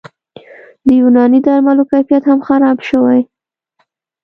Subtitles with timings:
[0.87, 3.21] د یوناني درملو کیفیت هم خراب شوی